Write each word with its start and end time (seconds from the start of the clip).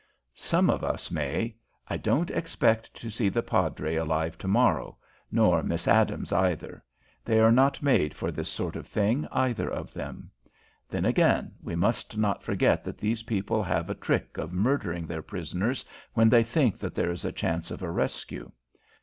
"Some 0.33 0.71
of 0.71 0.83
us 0.83 1.11
may. 1.11 1.55
I 1.87 1.95
don't 1.97 2.31
expect 2.31 2.91
to 2.95 3.11
see 3.11 3.29
the 3.29 3.43
padre 3.43 3.97
alive 3.97 4.35
to 4.39 4.47
morrow, 4.47 4.97
nor 5.31 5.61
Miss 5.61 5.87
Adams 5.87 6.33
either. 6.33 6.83
They 7.23 7.39
are 7.39 7.51
not 7.51 7.83
made 7.83 8.15
for 8.15 8.31
this 8.31 8.49
sort 8.49 8.75
of 8.75 8.87
thing, 8.87 9.27
either 9.31 9.69
of 9.69 9.93
them. 9.93 10.31
Then, 10.89 11.05
again, 11.05 11.51
we 11.61 11.75
must 11.75 12.17
not 12.17 12.41
forget 12.41 12.83
that 12.83 12.97
these 12.97 13.21
people 13.21 13.61
have 13.61 13.91
a 13.91 13.93
trick 13.93 14.39
of 14.39 14.51
murdering 14.51 15.05
their 15.05 15.21
prisoners 15.21 15.85
when 16.15 16.29
they 16.29 16.41
think 16.41 16.79
that 16.79 16.95
there 16.95 17.11
is 17.11 17.23
a 17.23 17.31
chance 17.31 17.69
of 17.69 17.83
a 17.83 17.91
rescue. 17.91 18.51